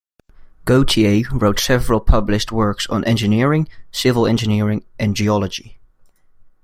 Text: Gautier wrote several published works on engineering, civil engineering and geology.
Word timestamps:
Gautier 0.65 1.29
wrote 1.31 1.59
several 1.59 1.99
published 1.99 2.51
works 2.51 2.87
on 2.87 3.03
engineering, 3.03 3.67
civil 3.91 4.25
engineering 4.25 4.83
and 4.97 5.15
geology. 5.15 5.77